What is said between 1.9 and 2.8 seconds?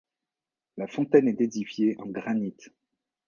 en granit.